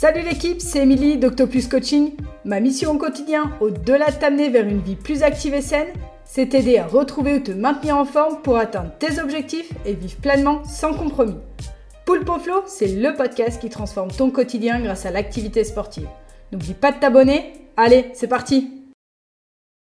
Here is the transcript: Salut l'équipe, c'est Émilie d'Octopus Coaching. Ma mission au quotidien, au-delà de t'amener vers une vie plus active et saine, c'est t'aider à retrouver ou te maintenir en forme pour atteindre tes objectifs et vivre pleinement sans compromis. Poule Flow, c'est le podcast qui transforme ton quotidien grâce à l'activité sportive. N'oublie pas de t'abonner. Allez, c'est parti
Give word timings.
Salut 0.00 0.22
l'équipe, 0.22 0.62
c'est 0.62 0.78
Émilie 0.78 1.18
d'Octopus 1.18 1.68
Coaching. 1.68 2.12
Ma 2.46 2.58
mission 2.60 2.92
au 2.92 2.96
quotidien, 2.96 3.52
au-delà 3.60 4.10
de 4.10 4.16
t'amener 4.16 4.48
vers 4.48 4.66
une 4.66 4.80
vie 4.80 4.96
plus 4.96 5.22
active 5.22 5.52
et 5.52 5.60
saine, 5.60 5.88
c'est 6.24 6.46
t'aider 6.46 6.78
à 6.78 6.86
retrouver 6.86 7.34
ou 7.34 7.40
te 7.40 7.50
maintenir 7.50 7.98
en 7.98 8.06
forme 8.06 8.40
pour 8.40 8.56
atteindre 8.56 8.92
tes 8.98 9.20
objectifs 9.20 9.70
et 9.84 9.92
vivre 9.92 10.16
pleinement 10.16 10.64
sans 10.64 10.94
compromis. 10.94 11.36
Poule 12.06 12.24
Flow, 12.24 12.62
c'est 12.66 12.88
le 12.88 13.14
podcast 13.14 13.60
qui 13.60 13.68
transforme 13.68 14.10
ton 14.10 14.30
quotidien 14.30 14.80
grâce 14.80 15.04
à 15.04 15.10
l'activité 15.10 15.64
sportive. 15.64 16.08
N'oublie 16.50 16.72
pas 16.72 16.92
de 16.92 16.98
t'abonner. 16.98 17.52
Allez, 17.76 18.06
c'est 18.14 18.26
parti 18.26 18.79